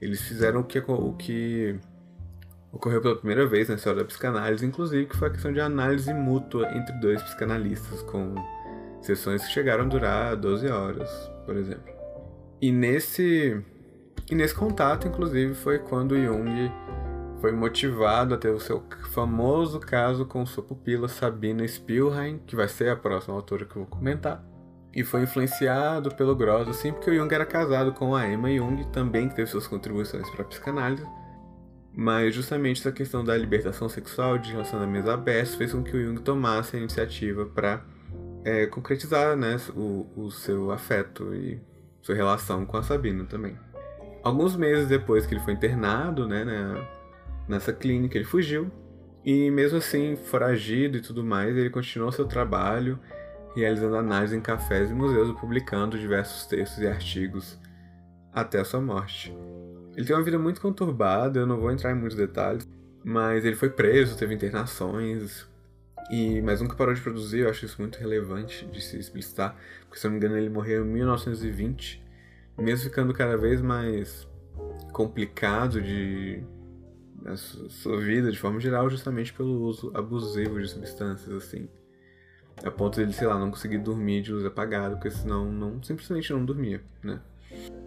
Eles 0.00 0.20
fizeram 0.20 0.60
o 0.60 0.64
que, 0.64 0.78
o 0.80 1.12
que 1.12 1.78
ocorreu 2.72 3.00
pela 3.00 3.16
primeira 3.16 3.46
vez 3.46 3.68
na 3.68 3.76
história 3.76 4.00
da 4.00 4.04
psicanálise, 4.04 4.66
inclusive, 4.66 5.06
que 5.06 5.16
foi 5.16 5.28
a 5.28 5.30
questão 5.30 5.52
de 5.52 5.60
análise 5.60 6.12
mútua 6.12 6.68
entre 6.76 6.92
dois 7.00 7.22
psicanalistas, 7.22 8.02
com 8.02 8.34
sessões 9.02 9.44
que 9.44 9.52
chegaram 9.52 9.84
a 9.84 9.88
durar 9.88 10.36
12 10.36 10.68
horas, 10.68 11.10
por 11.44 11.56
exemplo. 11.56 11.92
E 12.60 12.70
nesse, 12.70 13.60
e 14.30 14.34
nesse 14.34 14.54
contato, 14.54 15.08
inclusive, 15.08 15.54
foi 15.54 15.78
quando 15.78 16.16
Jung 16.16 16.70
foi 17.40 17.52
motivado 17.52 18.34
a 18.34 18.38
ter 18.38 18.50
o 18.50 18.60
seu 18.60 18.82
famoso 19.12 19.80
caso 19.80 20.24
com 20.24 20.46
sua 20.46 20.62
pupila 20.62 21.08
Sabina 21.08 21.66
Spielheim, 21.66 22.38
que 22.46 22.54
vai 22.54 22.68
ser 22.68 22.90
a 22.90 22.96
próxima 22.96 23.34
autora 23.34 23.64
que 23.64 23.76
eu 23.76 23.82
vou 23.82 23.90
comentar 23.90 24.44
e 24.94 25.02
foi 25.02 25.22
influenciado 25.22 26.14
pelo 26.14 26.36
Gross, 26.36 26.68
assim, 26.68 26.92
porque 26.92 27.10
o 27.10 27.14
Jung 27.14 27.34
era 27.34 27.46
casado 27.46 27.92
com 27.92 28.14
a 28.14 28.28
Emma 28.28 28.50
Jung, 28.50 28.84
também 28.92 29.28
que 29.28 29.34
teve 29.34 29.50
suas 29.50 29.66
contribuições 29.66 30.28
para 30.30 30.42
a 30.42 30.44
psicanálise. 30.44 31.06
Mas 31.94 32.34
justamente 32.34 32.80
essa 32.80 32.92
questão 32.92 33.24
da 33.24 33.36
libertação 33.36 33.88
sexual, 33.88 34.38
de 34.38 34.52
relacionamentos 34.52 35.08
abertos, 35.08 35.54
fez 35.54 35.72
com 35.72 35.82
que 35.82 35.96
o 35.96 36.02
Jung 36.02 36.20
tomasse 36.20 36.76
a 36.76 36.78
iniciativa 36.78 37.46
para 37.46 37.82
é, 38.44 38.66
concretizar 38.66 39.36
né, 39.36 39.56
o, 39.74 40.06
o 40.16 40.30
seu 40.30 40.70
afeto 40.70 41.34
e 41.34 41.60
sua 42.00 42.14
relação 42.14 42.66
com 42.66 42.76
a 42.76 42.82
Sabina 42.82 43.24
também. 43.24 43.56
Alguns 44.22 44.56
meses 44.56 44.88
depois 44.88 45.26
que 45.26 45.34
ele 45.34 45.42
foi 45.42 45.52
internado 45.52 46.26
né, 46.26 46.44
nessa 47.48 47.72
clínica, 47.72 48.16
ele 48.16 48.24
fugiu. 48.24 48.70
E 49.24 49.50
mesmo 49.50 49.78
assim, 49.78 50.16
foragido 50.16 50.96
e 50.96 51.00
tudo 51.00 51.22
mais, 51.24 51.56
ele 51.56 51.70
continuou 51.70 52.10
seu 52.10 52.26
trabalho 52.26 52.98
realizando 53.54 53.96
análise 53.96 54.36
em 54.36 54.40
cafés 54.40 54.90
e 54.90 54.94
museus 54.94 55.28
e 55.28 55.34
publicando 55.34 55.98
diversos 55.98 56.46
textos 56.46 56.82
e 56.82 56.86
artigos 56.86 57.58
até 58.32 58.60
a 58.60 58.64
sua 58.64 58.80
morte. 58.80 59.34
Ele 59.94 60.06
tem 60.06 60.16
uma 60.16 60.22
vida 60.22 60.38
muito 60.38 60.60
conturbada, 60.60 61.40
eu 61.40 61.46
não 61.46 61.60
vou 61.60 61.70
entrar 61.70 61.92
em 61.92 61.94
muitos 61.94 62.16
detalhes, 62.16 62.66
mas 63.04 63.44
ele 63.44 63.56
foi 63.56 63.68
preso, 63.68 64.16
teve 64.16 64.34
internações, 64.34 65.46
e 66.10 66.40
mas 66.42 66.60
nunca 66.60 66.76
parou 66.76 66.94
de 66.94 67.00
produzir, 67.00 67.40
eu 67.40 67.50
acho 67.50 67.64
isso 67.64 67.80
muito 67.80 67.98
relevante 67.98 68.66
de 68.66 68.80
se 68.80 68.98
explicitar, 68.98 69.56
porque 69.86 69.98
se 70.00 70.06
eu 70.06 70.10
não 70.10 70.18
me 70.18 70.24
engano 70.24 70.38
ele 70.40 70.50
morreu 70.50 70.84
em 70.84 70.88
1920, 70.88 72.02
mesmo 72.58 72.84
ficando 72.84 73.12
cada 73.14 73.36
vez 73.36 73.60
mais 73.60 74.28
complicado 74.92 75.80
de 75.80 76.42
a 77.24 77.36
sua 77.36 78.00
vida 78.00 78.30
de 78.30 78.38
forma 78.38 78.60
geral, 78.60 78.90
justamente 78.90 79.32
pelo 79.32 79.62
uso 79.62 79.90
abusivo 79.94 80.60
de 80.60 80.68
substâncias 80.68 81.34
assim. 81.34 81.68
A 82.64 82.70
ponto 82.70 82.96
de 82.96 83.02
ele, 83.02 83.12
sei 83.12 83.26
lá, 83.26 83.38
não 83.38 83.50
conseguir 83.50 83.78
dormir 83.78 84.22
de 84.22 84.32
luz 84.32 84.44
apagada, 84.44 84.96
porque 84.96 85.10
senão 85.10 85.50
não, 85.50 85.82
simplesmente 85.82 86.32
não 86.32 86.44
dormia, 86.44 86.82
né? 87.02 87.20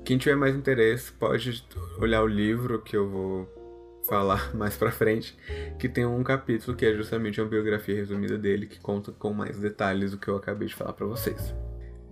Quem 0.04 0.18
tiver 0.18 0.36
mais 0.36 0.56
interesse 0.56 1.12
pode 1.12 1.64
olhar 2.00 2.24
o 2.24 2.28
livro 2.28 2.82
que 2.82 2.96
eu 2.96 3.10
vou 3.10 3.55
falar 4.08 4.54
mais 4.56 4.76
pra 4.78 4.92
frente, 4.92 5.38
que 5.78 5.90
tem 5.90 6.06
um 6.06 6.24
capítulo 6.24 6.76
que 6.76 6.86
é 6.86 6.94
justamente 6.94 7.42
uma 7.42 7.50
biografia 7.50 7.96
resumida 7.96 8.38
dele, 8.38 8.68
que 8.68 8.80
conta 8.80 9.12
com 9.12 9.34
mais 9.34 9.60
detalhes 9.60 10.12
do 10.12 10.18
que 10.18 10.28
eu 10.28 10.36
acabei 10.36 10.68
de 10.68 10.76
falar 10.76 10.94
para 10.94 11.06
vocês. 11.06 11.54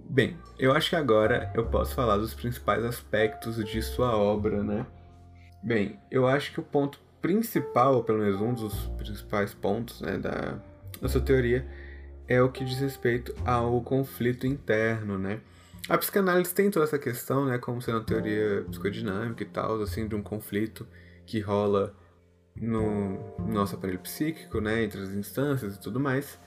Bem, 0.09 0.37
eu 0.59 0.73
acho 0.73 0.89
que 0.89 0.95
agora 0.95 1.51
eu 1.55 1.65
posso 1.65 1.95
falar 1.95 2.17
dos 2.17 2.33
principais 2.33 2.83
aspectos 2.83 3.63
de 3.63 3.81
sua 3.81 4.15
obra, 4.15 4.61
né? 4.61 4.85
Bem, 5.63 5.97
eu 6.11 6.27
acho 6.27 6.51
que 6.51 6.59
o 6.59 6.63
ponto 6.63 6.99
principal, 7.21 7.95
ou 7.95 8.03
pelo 8.03 8.19
menos 8.19 8.39
um 8.41 8.53
dos 8.53 8.87
principais 8.97 9.53
pontos 9.53 10.01
né, 10.01 10.17
da, 10.17 10.59
da 11.01 11.07
sua 11.07 11.21
teoria, 11.21 11.65
é 12.27 12.41
o 12.41 12.49
que 12.49 12.65
diz 12.65 12.79
respeito 12.79 13.33
ao 13.45 13.81
conflito 13.81 14.45
interno, 14.45 15.17
né? 15.17 15.39
A 15.89 15.97
psicanálise 15.97 16.53
tem 16.53 16.69
toda 16.69 16.85
essa 16.85 16.99
questão, 16.99 17.45
né, 17.45 17.57
como 17.57 17.81
sendo 17.81 17.97
uma 17.97 18.03
teoria 18.03 18.65
psicodinâmica 18.69 19.43
e 19.43 19.45
tal, 19.45 19.81
assim, 19.81 20.07
de 20.07 20.15
um 20.15 20.21
conflito 20.21 20.87
que 21.25 21.39
rola 21.39 21.95
no 22.55 23.35
nosso 23.47 23.75
aparelho 23.75 23.99
psíquico, 23.99 24.61
né, 24.61 24.83
entre 24.83 25.01
as 25.01 25.09
instâncias 25.09 25.75
e 25.75 25.79
tudo 25.79 25.99
mais. 25.99 26.39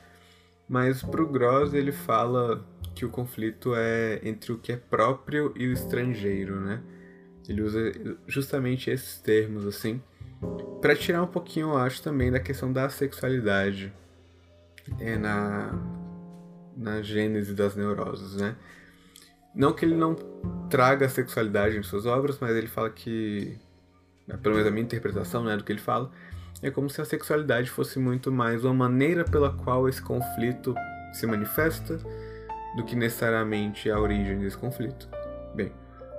Mas 0.68 1.02
pro 1.02 1.28
Gross 1.28 1.74
ele 1.74 1.92
fala 1.92 2.64
que 2.94 3.04
o 3.04 3.10
conflito 3.10 3.74
é 3.74 4.20
entre 4.22 4.52
o 4.52 4.58
que 4.58 4.72
é 4.72 4.76
próprio 4.76 5.52
e 5.56 5.68
o 5.68 5.72
estrangeiro, 5.72 6.60
né? 6.60 6.82
Ele 7.48 7.62
usa 7.62 7.92
justamente 8.26 8.90
esses 8.90 9.20
termos 9.20 9.64
assim 9.66 10.02
para 10.80 10.94
tirar 10.94 11.22
um 11.22 11.26
pouquinho, 11.26 11.68
eu 11.70 11.76
acho, 11.76 12.02
também 12.02 12.30
da 12.30 12.40
questão 12.40 12.72
da 12.72 12.88
sexualidade 12.88 13.92
é 15.00 15.16
na 15.16 15.72
na 16.76 17.00
gênese 17.00 17.54
das 17.54 17.74
neuroses, 17.74 18.36
né? 18.36 18.54
Não 19.54 19.72
que 19.72 19.84
ele 19.86 19.94
não 19.94 20.14
traga 20.68 21.06
a 21.06 21.08
sexualidade 21.08 21.78
em 21.78 21.82
suas 21.82 22.04
obras, 22.04 22.38
mas 22.38 22.54
ele 22.54 22.66
fala 22.66 22.90
que, 22.90 23.58
pelo 24.42 24.54
menos 24.54 24.68
a 24.68 24.70
minha 24.70 24.84
interpretação 24.84 25.44
né, 25.44 25.56
do 25.56 25.64
que 25.64 25.72
ele 25.72 25.80
fala, 25.80 26.10
é 26.62 26.70
como 26.70 26.88
se 26.88 27.00
a 27.00 27.04
sexualidade 27.04 27.70
fosse 27.70 27.98
muito 27.98 28.32
mais 28.32 28.64
uma 28.64 28.74
maneira 28.74 29.24
pela 29.24 29.52
qual 29.52 29.88
esse 29.88 30.02
conflito 30.02 30.74
se 31.12 31.26
manifesta 31.26 31.98
do 32.76 32.84
que 32.84 32.96
necessariamente 32.96 33.90
a 33.90 33.98
origem 33.98 34.38
desse 34.38 34.56
conflito. 34.56 35.08
Bem, 35.54 35.72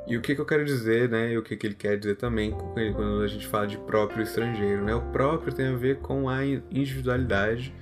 e 0.08 0.16
o 0.16 0.22
que, 0.22 0.34
que 0.34 0.40
eu 0.40 0.46
quero 0.46 0.64
dizer, 0.64 1.10
né, 1.10 1.34
e 1.34 1.38
o 1.38 1.44
que, 1.44 1.58
que 1.58 1.68
ele 1.68 1.76
quer 1.76 1.98
dizer 1.98 2.16
também 2.16 2.52
quando 2.52 3.22
a 3.22 3.28
gente 3.28 3.46
fala 3.46 3.68
de 3.68 3.78
próprio 3.78 4.24
estrangeiro, 4.24 4.84
né? 4.86 4.96
O 4.96 5.02
próprio 5.12 5.54
tem 5.54 5.68
a 5.68 5.76
ver 5.76 5.98
com 5.98 6.30
a 6.30 6.46
individualidade, 6.46 7.74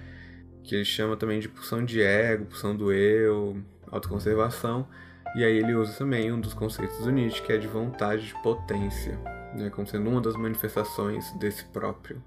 que 0.64 0.74
ele 0.74 0.86
chama 0.86 1.16
também 1.16 1.40
de 1.40 1.48
pulsão 1.48 1.86
de 1.86 2.02
ego, 2.02 2.46
pulsão 2.46 2.76
do 2.76 2.92
eu, 2.92 3.58
autoconservação, 3.92 4.88
e 5.36 5.44
aí 5.44 5.56
ele 5.56 5.76
usa 5.76 5.94
também 5.94 6.32
um 6.32 6.42
dos 6.42 6.56
conceitos 6.56 6.98
do 6.98 7.12
Nietzsche, 7.12 7.44
que 7.44 7.54
é 7.54 7.58
de 7.58 7.68
vontade 7.68 8.26
de 8.26 8.42
potência, 8.42 9.20
né, 9.56 9.70
como 9.70 9.88
sendo 9.88 10.10
uma 10.10 10.22
das 10.22 10.36
manifestações 10.36 11.32
desse 11.40 11.66
próprio. 11.66 12.22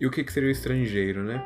E 0.00 0.06
o 0.06 0.10
que, 0.10 0.24
que 0.24 0.32
seria 0.32 0.48
o 0.48 0.52
estrangeiro, 0.52 1.22
né? 1.22 1.44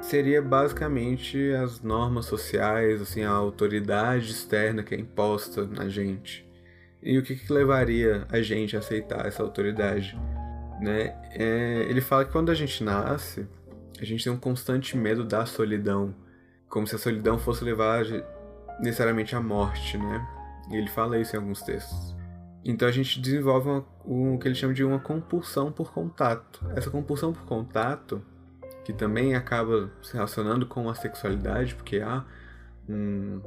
Seria 0.00 0.42
basicamente 0.42 1.52
as 1.52 1.80
normas 1.80 2.26
sociais, 2.26 3.00
assim, 3.00 3.22
a 3.22 3.30
autoridade 3.30 4.30
externa 4.30 4.82
que 4.82 4.94
é 4.94 4.98
imposta 4.98 5.66
na 5.66 5.88
gente. 5.88 6.46
E 7.02 7.18
o 7.18 7.22
que, 7.22 7.36
que 7.36 7.52
levaria 7.52 8.26
a 8.30 8.40
gente 8.40 8.76
a 8.76 8.78
aceitar 8.78 9.26
essa 9.26 9.42
autoridade? 9.42 10.18
Né? 10.80 11.14
É, 11.32 11.86
ele 11.88 12.00
fala 12.00 12.24
que 12.24 12.32
quando 12.32 12.50
a 12.50 12.54
gente 12.54 12.82
nasce, 12.82 13.46
a 14.00 14.04
gente 14.04 14.24
tem 14.24 14.32
um 14.32 14.38
constante 14.38 14.96
medo 14.96 15.24
da 15.24 15.46
solidão, 15.46 16.14
como 16.68 16.86
se 16.86 16.94
a 16.94 16.98
solidão 16.98 17.38
fosse 17.38 17.62
levar 17.62 18.04
necessariamente 18.80 19.36
à 19.36 19.40
morte, 19.40 19.96
né? 19.96 20.26
E 20.70 20.76
ele 20.76 20.88
fala 20.88 21.18
isso 21.18 21.36
em 21.36 21.38
alguns 21.38 21.62
textos. 21.62 22.13
Então 22.64 22.88
a 22.88 22.92
gente 22.92 23.20
desenvolve 23.20 23.68
uma, 23.68 23.84
o 24.04 24.38
que 24.38 24.48
ele 24.48 24.54
chama 24.54 24.72
de 24.72 24.82
uma 24.82 24.98
compulsão 24.98 25.70
por 25.70 25.92
contato. 25.92 26.64
Essa 26.74 26.90
compulsão 26.90 27.32
por 27.32 27.44
contato, 27.44 28.22
que 28.84 28.92
também 28.92 29.34
acaba 29.34 29.90
se 30.02 30.14
relacionando 30.14 30.66
com 30.66 30.88
a 30.88 30.94
sexualidade, 30.94 31.74
porque 31.74 31.98
há 31.98 32.24
um, 32.88 33.40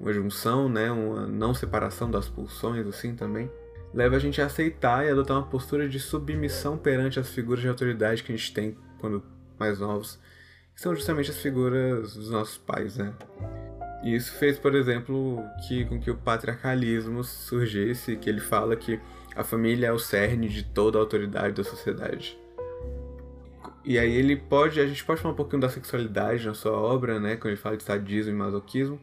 uma 0.00 0.12
junção, 0.12 0.68
né, 0.68 0.90
uma 0.90 1.26
não 1.26 1.54
separação 1.54 2.10
das 2.10 2.28
pulsões, 2.28 2.84
assim 2.86 3.14
também, 3.14 3.48
leva 3.94 4.16
a 4.16 4.18
gente 4.18 4.42
a 4.42 4.46
aceitar 4.46 5.06
e 5.06 5.10
adotar 5.10 5.36
uma 5.36 5.46
postura 5.46 5.88
de 5.88 6.00
submissão 6.00 6.76
perante 6.76 7.20
as 7.20 7.30
figuras 7.30 7.62
de 7.62 7.68
autoridade 7.68 8.24
que 8.24 8.32
a 8.32 8.36
gente 8.36 8.52
tem 8.52 8.76
quando 8.98 9.22
mais 9.58 9.78
novos, 9.78 10.18
que 10.74 10.80
são 10.80 10.94
justamente 10.94 11.30
as 11.30 11.38
figuras 11.38 12.14
dos 12.14 12.30
nossos 12.30 12.58
pais, 12.58 12.96
né? 12.96 13.14
E 14.02 14.14
isso 14.14 14.32
fez, 14.32 14.58
por 14.58 14.74
exemplo, 14.74 15.42
que, 15.66 15.84
com 15.86 15.98
que 15.98 16.10
o 16.10 16.16
patriarcalismo 16.16 17.24
surgisse, 17.24 18.16
que 18.16 18.28
ele 18.28 18.40
fala 18.40 18.76
que 18.76 19.00
a 19.34 19.42
família 19.42 19.88
é 19.88 19.92
o 19.92 19.98
cerne 19.98 20.48
de 20.48 20.62
toda 20.62 20.98
a 20.98 21.00
autoridade 21.00 21.54
da 21.54 21.64
sociedade. 21.64 22.38
E 23.84 23.98
aí 23.98 24.12
ele 24.12 24.36
pode, 24.36 24.80
a 24.80 24.86
gente 24.86 25.04
pode 25.04 25.20
falar 25.20 25.32
um 25.32 25.36
pouquinho 25.36 25.60
da 25.60 25.68
sexualidade 25.68 26.46
na 26.46 26.54
sua 26.54 26.72
obra, 26.72 27.20
né, 27.20 27.36
quando 27.36 27.52
ele 27.52 27.56
fala 27.56 27.76
de 27.76 27.84
sadismo 27.84 28.32
e 28.32 28.34
masoquismo. 28.34 29.00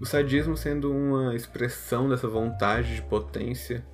O 0.00 0.04
sadismo 0.04 0.56
sendo 0.56 0.90
uma 0.90 1.36
expressão 1.36 2.08
dessa 2.08 2.26
vontade 2.26 2.96
de 2.96 3.02
potência 3.02 3.84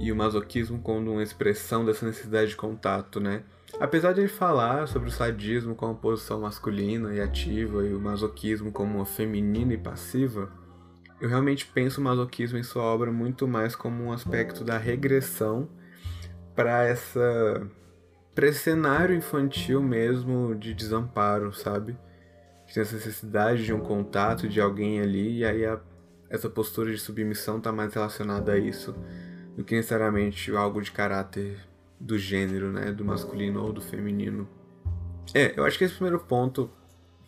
e 0.00 0.12
o 0.12 0.16
masoquismo 0.16 0.80
como 0.80 1.12
uma 1.12 1.22
expressão 1.22 1.84
dessa 1.84 2.06
necessidade 2.06 2.50
de 2.50 2.56
contato, 2.56 3.18
né? 3.18 3.42
Apesar 3.82 4.12
de 4.12 4.20
ele 4.20 4.28
falar 4.28 4.86
sobre 4.86 5.08
o 5.08 5.12
sadismo 5.12 5.74
como 5.74 5.90
uma 5.90 5.98
posição 5.98 6.42
masculina 6.42 7.12
e 7.12 7.20
ativa 7.20 7.84
e 7.84 7.92
o 7.92 7.98
masoquismo 7.98 8.70
como 8.70 8.98
uma 8.98 9.04
feminina 9.04 9.74
e 9.74 9.76
passiva, 9.76 10.52
eu 11.20 11.28
realmente 11.28 11.66
penso 11.66 12.00
o 12.00 12.04
masoquismo 12.04 12.56
em 12.56 12.62
sua 12.62 12.84
obra 12.84 13.10
muito 13.10 13.48
mais 13.48 13.74
como 13.74 14.04
um 14.04 14.12
aspecto 14.12 14.62
da 14.62 14.78
regressão 14.78 15.68
para 16.54 16.84
essa 16.84 17.68
para 18.32 18.46
esse 18.46 18.60
cenário 18.60 19.16
infantil 19.16 19.82
mesmo 19.82 20.54
de 20.54 20.74
desamparo, 20.74 21.52
sabe? 21.52 21.98
Que 22.68 22.74
tem 22.74 22.82
essa 22.84 22.94
necessidade 22.94 23.64
de 23.64 23.72
um 23.72 23.80
contato 23.80 24.48
de 24.48 24.60
alguém 24.60 25.00
ali 25.00 25.38
e 25.38 25.44
aí 25.44 25.66
a, 25.66 25.80
essa 26.30 26.48
postura 26.48 26.92
de 26.92 26.98
submissão 26.98 27.58
está 27.58 27.72
mais 27.72 27.92
relacionada 27.92 28.52
a 28.52 28.58
isso 28.58 28.94
do 29.56 29.64
que 29.64 29.74
necessariamente 29.74 30.54
algo 30.54 30.80
de 30.80 30.92
caráter 30.92 31.71
do 32.02 32.18
gênero, 32.18 32.72
né? 32.72 32.92
Do 32.92 33.04
masculino 33.04 33.62
ou 33.62 33.72
do 33.72 33.80
feminino. 33.80 34.48
É, 35.32 35.54
eu 35.56 35.64
acho 35.64 35.78
que 35.78 35.84
esse 35.84 35.94
primeiro 35.94 36.18
ponto, 36.18 36.68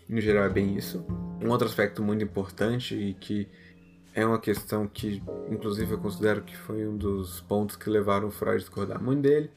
no 0.09 0.21
geral, 0.21 0.45
é 0.45 0.49
bem 0.49 0.77
isso. 0.77 1.05
Um 1.41 1.49
outro 1.49 1.67
aspecto 1.67 2.03
muito 2.03 2.25
importante 2.25 2.95
e 2.95 3.15
que 3.15 3.49
é 4.13 4.27
uma 4.27 4.39
questão 4.39 4.87
que, 4.87 5.23
inclusive, 5.51 5.93
eu 5.93 5.99
considero 5.99 6.43
que 6.43 6.57
foi 6.57 6.87
um 6.87 6.97
dos 6.97 7.41
pontos 7.43 7.77
que 7.77 7.89
levaram 7.89 8.29
o 8.29 8.31
Freud 8.31 8.57
a 8.57 8.59
discordar 8.59 9.03
muito 9.03 9.23
dele, 9.23 9.51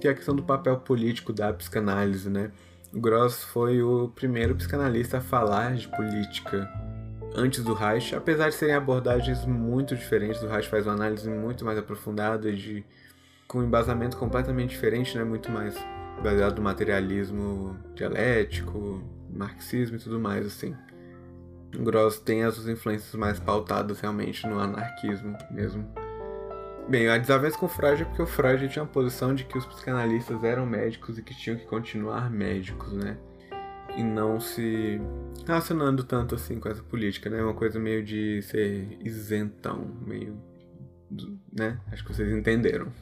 que 0.00 0.06
é 0.06 0.10
a 0.10 0.14
questão 0.14 0.34
do 0.34 0.42
papel 0.42 0.76
político 0.78 1.32
da 1.32 1.52
psicanálise, 1.52 2.30
né? 2.30 2.50
O 2.92 3.00
Gross 3.00 3.42
foi 3.42 3.82
o 3.82 4.08
primeiro 4.08 4.54
psicanalista 4.54 5.18
a 5.18 5.20
falar 5.20 5.74
de 5.74 5.88
política 5.88 6.68
antes 7.34 7.62
do 7.64 7.74
Reich, 7.74 8.14
apesar 8.14 8.48
de 8.50 8.54
serem 8.54 8.74
abordagens 8.74 9.44
muito 9.44 9.96
diferentes. 9.96 10.40
O 10.42 10.46
Reich 10.46 10.68
faz 10.68 10.86
uma 10.86 10.94
análise 10.94 11.28
muito 11.28 11.64
mais 11.64 11.76
aprofundada 11.76 12.52
de 12.52 12.84
com 13.48 13.58
um 13.58 13.64
embasamento 13.64 14.16
completamente 14.16 14.70
diferente, 14.70 15.16
né? 15.16 15.24
Muito 15.24 15.50
mais 15.50 15.76
baseado 16.22 16.56
no 16.56 16.62
materialismo 16.62 17.76
dialético, 17.94 19.02
marxismo 19.30 19.96
e 19.96 20.00
tudo 20.00 20.18
mais, 20.18 20.46
assim. 20.46 20.74
Gross 21.82 22.18
tem 22.18 22.44
as 22.44 22.54
suas 22.54 22.68
influências 22.68 23.14
mais 23.14 23.40
pautadas 23.40 24.00
realmente 24.00 24.46
no 24.46 24.58
anarquismo 24.60 25.36
mesmo. 25.50 25.88
Bem, 26.88 27.08
a 27.08 27.16
desavença 27.16 27.58
com 27.58 27.66
o 27.66 27.68
Freud 27.68 28.02
é 28.02 28.04
porque 28.04 28.22
o 28.22 28.26
Freud 28.26 28.68
tinha 28.68 28.82
a 28.82 28.86
posição 28.86 29.34
de 29.34 29.44
que 29.44 29.56
os 29.56 29.64
psicanalistas 29.64 30.44
eram 30.44 30.66
médicos 30.66 31.18
e 31.18 31.22
que 31.22 31.34
tinham 31.34 31.58
que 31.58 31.64
continuar 31.64 32.30
médicos, 32.30 32.92
né? 32.92 33.16
E 33.96 34.02
não 34.02 34.38
se 34.38 35.00
relacionando 35.46 36.04
tanto 36.04 36.34
assim 36.34 36.60
com 36.60 36.68
essa 36.68 36.82
política, 36.82 37.30
né? 37.30 37.42
Uma 37.42 37.54
coisa 37.54 37.78
meio 37.78 38.04
de 38.04 38.42
ser 38.42 38.98
isentão, 39.00 39.90
meio. 40.06 40.36
né? 41.52 41.80
Acho 41.90 42.04
que 42.04 42.14
vocês 42.14 42.30
entenderam. 42.30 42.92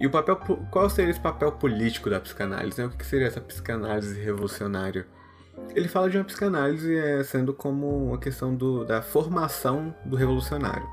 E 0.00 0.06
o 0.06 0.10
papel, 0.10 0.36
qual 0.70 0.88
seria 0.88 1.10
esse 1.10 1.20
papel 1.20 1.52
político 1.52 2.08
da 2.08 2.18
psicanálise? 2.18 2.80
Né? 2.80 2.86
O 2.86 2.90
que 2.90 3.04
seria 3.04 3.26
essa 3.26 3.40
psicanálise 3.40 4.18
revolucionária? 4.18 5.06
Ele 5.74 5.88
fala 5.88 6.08
de 6.08 6.16
uma 6.16 6.24
psicanálise 6.24 6.96
é, 6.96 7.22
sendo 7.22 7.52
como 7.52 8.06
uma 8.06 8.18
questão 8.18 8.54
do, 8.54 8.82
da 8.82 9.02
formação 9.02 9.94
do 10.06 10.16
revolucionário, 10.16 10.88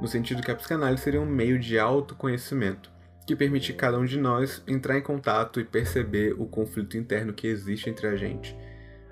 no 0.00 0.08
sentido 0.08 0.42
que 0.42 0.50
a 0.50 0.54
psicanálise 0.54 1.02
seria 1.02 1.20
um 1.20 1.26
meio 1.26 1.58
de 1.58 1.78
autoconhecimento 1.78 2.90
que 3.26 3.36
permite 3.36 3.72
cada 3.72 3.98
um 3.98 4.04
de 4.04 4.18
nós 4.18 4.62
entrar 4.66 4.96
em 4.96 5.02
contato 5.02 5.60
e 5.60 5.64
perceber 5.64 6.32
o 6.38 6.46
conflito 6.46 6.96
interno 6.96 7.32
que 7.32 7.46
existe 7.46 7.90
entre 7.90 8.06
a 8.06 8.16
gente, 8.16 8.56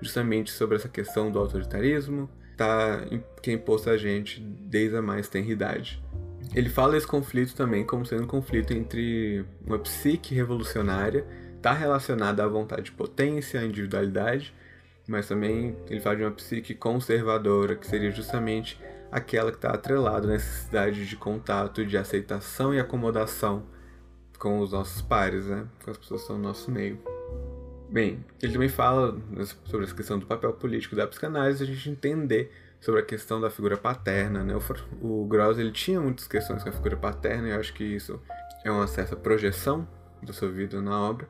justamente 0.01 0.51
sobre 0.51 0.77
essa 0.77 0.87
questão 0.87 1.29
do 1.29 1.37
autoritarismo, 1.37 2.29
tá, 2.55 3.05
que 3.43 3.51
é 3.51 3.53
imposto 3.53 3.89
a 3.89 3.97
gente 3.97 4.39
desde 4.39 4.95
a 4.95 5.01
mais 5.01 5.27
tenra 5.27 5.51
idade. 5.51 6.01
Ele 6.55 6.69
fala 6.69 6.95
esse 6.95 7.05
conflito 7.05 7.53
também 7.53 7.83
como 7.85 8.05
sendo 8.05 8.23
um 8.23 8.27
conflito 8.27 8.71
entre 8.71 9.45
uma 9.67 9.77
psique 9.77 10.33
revolucionária, 10.33 11.27
está 11.57 11.73
relacionada 11.73 12.45
à 12.45 12.47
vontade 12.47 12.83
de 12.83 12.91
potência, 12.93 13.59
à 13.59 13.65
individualidade, 13.65 14.55
mas 15.05 15.27
também 15.27 15.75
ele 15.89 15.99
fala 15.99 16.15
de 16.15 16.23
uma 16.23 16.31
psique 16.31 16.73
conservadora, 16.73 17.75
que 17.75 17.85
seria 17.85 18.09
justamente 18.09 18.79
aquela 19.11 19.51
que 19.51 19.57
está 19.57 19.71
atrelada 19.71 20.27
à 20.27 20.31
necessidade 20.31 21.05
de 21.05 21.15
contato, 21.17 21.85
de 21.85 21.97
aceitação 21.97 22.73
e 22.73 22.79
acomodação 22.79 23.65
com 24.39 24.59
os 24.59 24.71
nossos 24.71 25.01
pares, 25.01 25.47
né? 25.47 25.67
com 25.83 25.91
as 25.91 25.97
pessoas 25.97 26.21
que 26.21 26.23
estão 26.23 26.37
no 26.37 26.43
nosso 26.43 26.71
meio. 26.71 26.97
Bem, 27.89 28.23
ele 28.41 28.53
também 28.53 28.69
fala 28.69 29.17
sobre 29.65 29.85
essa 29.85 29.95
questão 29.95 30.17
do 30.17 30.25
papel 30.25 30.53
político 30.53 30.95
da 30.95 31.05
psicanálise, 31.05 31.63
a 31.63 31.67
gente 31.67 31.89
entender 31.89 32.49
sobre 32.85 33.01
a 33.01 33.03
questão 33.03 33.41
da 33.41 33.49
figura 33.49 33.75
paterna, 33.75 34.43
né? 34.43 34.53
O, 35.01 35.27
o 35.27 35.29
ele 35.57 35.71
tinha 35.71 35.99
muitas 35.99 36.27
questões 36.27 36.61
com 36.61 36.69
a 36.69 36.71
figura 36.71 36.95
paterna 36.95 37.47
e 37.47 37.51
eu 37.51 37.59
acho 37.59 37.73
que 37.73 37.83
isso 37.83 38.21
é 38.63 38.69
uma 38.69 38.85
certa 38.85 39.15
projeção 39.15 39.87
da 40.21 40.31
sua 40.31 40.49
vida 40.49 40.79
na 40.79 41.01
obra. 41.01 41.27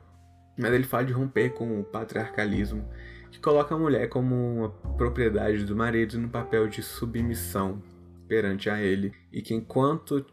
Mas 0.58 0.70
ele 0.74 0.84
fala 0.84 1.06
de 1.06 1.14
romper 1.14 1.50
com 1.54 1.80
o 1.80 1.84
patriarcalismo, 1.84 2.86
que 3.30 3.40
coloca 3.40 3.74
a 3.74 3.78
mulher 3.78 4.06
como 4.10 4.34
uma 4.34 4.68
propriedade 4.98 5.64
do 5.64 5.74
marido 5.74 6.18
no 6.18 6.28
papel 6.28 6.68
de 6.68 6.82
submissão. 6.82 7.82
perante 8.28 8.68
a 8.68 8.78
ele 8.78 9.14
e 9.32 9.40
que 9.40 9.54
enquanto 9.54 10.26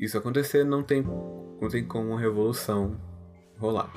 isso 0.00 0.16
acontecer 0.16 0.64
não 0.64 0.82
tem, 0.82 1.02
não 1.02 1.68
tem 1.68 1.84
como 1.84 2.10
uma 2.10 2.20
revolução 2.20 2.98
rolar. 3.58 3.92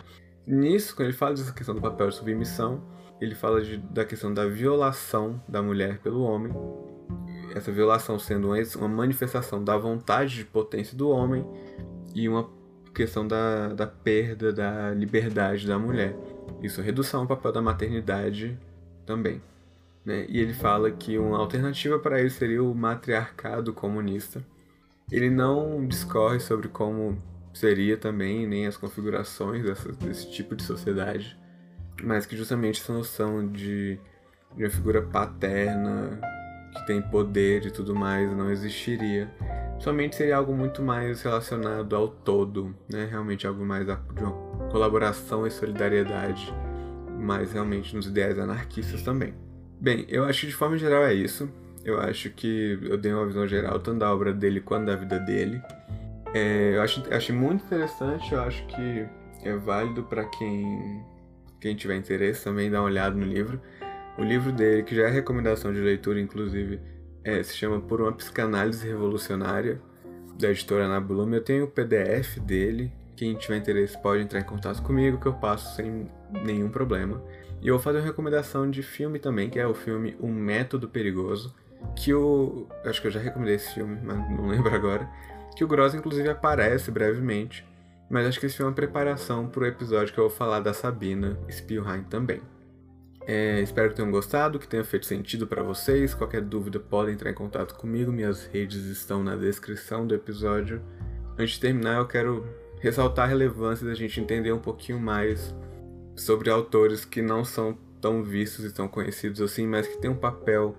Nisso, 0.45 0.93
quando 0.95 1.07
ele 1.07 1.17
fala 1.17 1.35
dessa 1.35 1.53
questão 1.53 1.73
do 1.73 1.81
papel 1.81 2.09
de 2.09 2.15
submissão, 2.15 2.83
ele 3.19 3.35
fala 3.35 3.61
de, 3.61 3.77
da 3.77 4.03
questão 4.03 4.33
da 4.33 4.45
violação 4.45 5.41
da 5.47 5.61
mulher 5.61 5.99
pelo 5.99 6.23
homem, 6.23 6.53
essa 7.55 7.71
violação 7.71 8.19
sendo 8.19 8.49
uma 8.77 8.87
manifestação 8.87 9.63
da 9.63 9.77
vontade 9.77 10.35
de 10.35 10.45
potência 10.45 10.97
do 10.97 11.09
homem 11.09 11.45
e 12.13 12.27
uma 12.27 12.49
questão 12.93 13.27
da, 13.27 13.69
da 13.69 13.87
perda 13.87 14.51
da 14.51 14.91
liberdade 14.91 15.67
da 15.67 15.79
mulher. 15.79 16.15
Isso, 16.61 16.81
redução 16.81 17.21
ao 17.21 17.27
papel 17.27 17.51
da 17.51 17.61
maternidade 17.61 18.57
também. 19.05 19.41
Né? 20.03 20.25
E 20.29 20.39
ele 20.39 20.53
fala 20.53 20.91
que 20.91 21.17
uma 21.17 21.37
alternativa 21.37 21.97
para 21.97 22.21
isso 22.21 22.37
seria 22.37 22.63
o 22.63 22.75
matriarcado 22.75 23.73
comunista. 23.73 24.45
Ele 25.11 25.29
não 25.29 25.85
discorre 25.85 26.39
sobre 26.39 26.67
como 26.67 27.21
seria 27.53 27.97
também, 27.97 28.45
nem 28.45 28.67
as 28.67 28.77
configurações 28.77 29.63
dessa, 29.63 29.91
desse 29.93 30.31
tipo 30.31 30.55
de 30.55 30.63
sociedade, 30.63 31.37
mas 32.03 32.25
que 32.25 32.35
justamente 32.35 32.81
essa 32.81 32.93
noção 32.93 33.47
de, 33.47 33.99
de 34.55 34.63
uma 34.63 34.69
figura 34.69 35.01
paterna 35.01 36.19
que 36.73 36.85
tem 36.85 37.01
poder 37.01 37.65
e 37.65 37.71
tudo 37.71 37.95
mais 37.95 38.29
não 38.35 38.51
existiria. 38.51 39.29
Somente 39.79 40.15
seria 40.15 40.37
algo 40.37 40.53
muito 40.53 40.81
mais 40.81 41.21
relacionado 41.21 41.95
ao 41.95 42.07
todo, 42.07 42.75
né? 42.89 43.07
Realmente 43.09 43.45
algo 43.45 43.65
mais 43.65 43.85
de 43.85 43.91
uma 43.91 44.31
colaboração 44.69 45.45
e 45.45 45.51
solidariedade, 45.51 46.53
mas 47.19 47.53
realmente 47.53 47.95
nos 47.95 48.07
ideais 48.07 48.37
anarquistas 48.39 49.01
também. 49.01 49.33
Bem, 49.79 50.05
eu 50.07 50.23
acho 50.25 50.41
que 50.41 50.47
de 50.47 50.55
forma 50.55 50.77
geral 50.77 51.03
é 51.03 51.13
isso. 51.13 51.49
Eu 51.83 51.99
acho 51.99 52.29
que 52.31 52.79
eu 52.81 52.97
dei 52.97 53.13
uma 53.13 53.27
visão 53.27 53.45
geral 53.47 53.79
tanto 53.79 53.99
da 53.99 54.11
obra 54.11 54.33
dele 54.33 54.59
quanto 54.59 54.85
da 54.85 54.95
vida 54.95 55.19
dele. 55.19 55.61
É, 56.33 56.75
eu 56.75 56.81
acho, 56.81 57.03
achei 57.13 57.33
muito 57.33 57.63
interessante, 57.63 58.33
eu 58.33 58.41
acho 58.41 58.65
que 58.67 59.05
é 59.43 59.55
válido 59.55 60.03
para 60.03 60.25
quem, 60.25 61.01
quem 61.65 61.75
tiver 61.75 61.95
interesse 61.95 62.43
também 62.43 62.69
dar 62.69 62.81
uma 62.81 62.85
olhada 62.85 63.15
no 63.15 63.25
livro. 63.25 63.59
O 64.19 64.23
livro 64.23 64.51
dele, 64.51 64.83
que 64.83 64.95
já 64.95 65.07
é 65.07 65.09
recomendação 65.09 65.73
de 65.73 65.79
leitura, 65.79 66.19
inclusive, 66.19 66.79
é, 67.23 67.41
se 67.41 67.55
chama 67.55 67.81
Por 67.81 68.01
uma 68.01 68.11
Psicanálise 68.11 68.87
Revolucionária, 68.87 69.81
da 70.37 70.51
editora 70.51 70.83
Ana. 70.83 71.03
Eu 71.33 71.41
tenho 71.41 71.63
o 71.63 71.67
PDF 71.67 72.37
dele. 72.37 72.93
Quem 73.15 73.33
tiver 73.33 73.57
interesse 73.57 73.99
pode 73.99 74.21
entrar 74.21 74.39
em 74.41 74.43
contato 74.43 74.83
comigo, 74.83 75.19
que 75.19 75.25
eu 75.25 75.33
passo 75.33 75.75
sem 75.75 76.07
nenhum 76.45 76.69
problema. 76.69 77.23
E 77.63 77.67
eu 77.67 77.73
vou 77.73 77.83
fazer 77.83 77.97
uma 77.97 78.05
recomendação 78.05 78.69
de 78.69 78.83
filme 78.83 79.17
também, 79.17 79.49
que 79.49 79.57
é 79.57 79.65
o 79.65 79.73
filme 79.73 80.15
Um 80.21 80.31
Método 80.31 80.87
Perigoso, 80.87 81.55
que 81.95 82.13
o... 82.13 82.67
Acho 82.83 83.01
que 83.01 83.07
eu 83.07 83.11
já 83.11 83.19
recomendei 83.19 83.55
esse 83.55 83.73
filme, 83.73 83.97
mas 84.03 84.17
não 84.29 84.49
lembro 84.49 84.71
agora. 84.71 85.09
Que 85.55 85.63
o 85.63 85.67
Gross, 85.67 85.95
inclusive, 85.95 86.29
aparece 86.29 86.91
brevemente. 86.91 87.65
Mas 88.09 88.27
acho 88.27 88.39
que 88.39 88.47
filme 88.49 88.67
é 88.67 88.69
uma 88.69 88.75
preparação 88.75 89.47
para 89.47 89.63
o 89.63 89.65
episódio 89.65 90.13
que 90.13 90.19
eu 90.19 90.27
vou 90.27 90.37
falar 90.37 90.59
da 90.59 90.73
Sabina 90.73 91.39
Spielheim 91.49 92.03
também. 92.03 92.41
É, 93.27 93.59
espero 93.61 93.89
que 93.89 93.95
tenham 93.95 94.11
gostado, 94.11 94.59
que 94.59 94.67
tenha 94.67 94.83
feito 94.83 95.07
sentido 95.07 95.47
para 95.47 95.63
vocês. 95.63 96.13
Qualquer 96.13 96.41
dúvida 96.41 96.79
podem 96.79 97.15
entrar 97.15 97.31
em 97.31 97.33
contato 97.33 97.73
comigo, 97.73 98.11
minhas 98.11 98.45
redes 98.45 98.85
estão 98.85 99.23
na 99.23 99.35
descrição 99.35 100.05
do 100.05 100.13
episódio. 100.13 100.81
Antes 101.37 101.55
de 101.55 101.61
terminar, 101.61 101.97
eu 101.97 102.07
quero 102.07 102.45
ressaltar 102.79 103.25
a 103.25 103.29
relevância 103.29 103.85
da 103.85 103.95
gente 103.95 104.19
entender 104.19 104.51
um 104.51 104.59
pouquinho 104.59 104.99
mais 104.99 105.55
sobre 106.15 106.51
autores 106.51 107.03
que 107.03 107.21
não 107.21 107.43
são 107.43 107.75
tão 107.99 108.23
vistos 108.23 108.63
e 108.63 108.71
tão 108.71 108.87
conhecidos 108.87 109.41
assim, 109.41 109.65
mas 109.65 109.87
que 109.87 109.97
têm 109.97 110.11
um 110.11 110.15
papel 110.15 110.75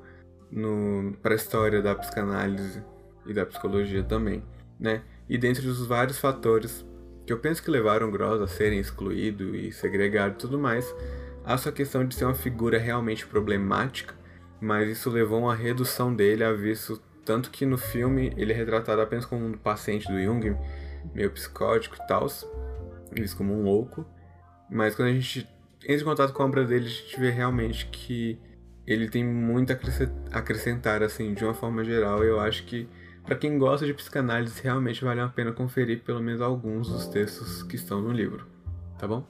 para 1.21 1.35
a 1.35 1.37
história 1.37 1.83
da 1.83 1.95
psicanálise 1.97 2.81
e 3.27 3.35
da 3.35 3.45
psicologia 3.45 4.05
também, 4.05 4.45
né? 4.79 5.03
E 5.29 5.37
dentre 5.37 5.67
os 5.67 5.85
vários 5.85 6.19
fatores 6.19 6.87
que 7.27 7.33
eu 7.33 7.39
penso 7.39 7.63
que 7.63 7.71
levaram 7.71 8.11
Gross 8.11 8.41
a 8.41 8.47
serem 8.47 8.79
excluído 8.79 9.55
e 9.55 9.73
segregado 9.73 10.35
e 10.35 10.39
tudo 10.39 10.59
mais, 10.59 10.95
Há 11.47 11.57
sua 11.57 11.71
questão 11.71 12.05
de 12.05 12.13
ser 12.13 12.25
uma 12.25 12.35
figura 12.35 12.77
realmente 12.77 13.25
problemática, 13.25 14.17
mas 14.61 14.91
isso 14.91 15.09
levou 15.09 15.39
a 15.39 15.43
uma 15.43 15.55
redução 15.55 16.13
dele 16.13 16.43
a 16.43 16.53
visto 16.53 17.01
tanto 17.25 17.53
que 17.53 17.65
no 17.65 17.79
filme 17.79 18.33
ele 18.37 18.53
é 18.53 18.57
retratado 18.57 19.01
apenas 19.01 19.25
como 19.25 19.47
um 19.47 19.53
paciente 19.53 20.09
do 20.09 20.21
Jung, 20.21 20.57
meio 21.15 21.31
psicótico 21.31 21.95
e 21.95 22.07
tal, 22.09 22.27
visto 23.13 23.37
como 23.37 23.55
um 23.55 23.63
louco. 23.63 24.05
Mas 24.69 24.97
quando 24.97 25.11
a 25.11 25.13
gente 25.13 25.49
entra 25.85 26.03
em 26.03 26.05
contato 26.05 26.33
com 26.33 26.43
a 26.43 26.47
obra 26.47 26.65
dele, 26.65 26.87
a 26.87 26.89
gente 26.89 27.21
vê 27.21 27.31
realmente 27.31 27.87
que 27.93 28.41
ele 28.85 29.09
tem 29.09 29.25
muito 29.25 29.73
a 29.73 30.39
acrescentar, 30.39 31.01
assim, 31.01 31.33
de 31.33 31.45
uma 31.45 31.55
forma 31.55 31.85
geral. 31.85 32.25
Eu 32.25 32.41
acho 32.41 32.65
que 32.65 32.89
para 33.27 33.35
quem 33.35 33.59
gosta 33.59 33.85
de 33.85 33.93
psicanálise, 33.93 34.63
realmente 34.63 35.05
vale 35.05 35.21
a 35.21 35.29
pena 35.29 35.53
conferir 35.53 36.03
pelo 36.03 36.23
menos 36.23 36.41
alguns 36.41 36.89
dos 36.89 37.09
textos 37.09 37.65
que 37.65 37.75
estão 37.75 38.01
no 38.01 38.13
livro, 38.13 38.47
tá 38.99 39.07
bom? 39.07 39.27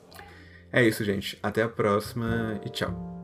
É 0.70 0.82
isso, 0.86 1.02
gente. 1.02 1.38
Até 1.42 1.62
a 1.62 1.68
próxima 1.68 2.60
e 2.64 2.68
tchau. 2.68 3.15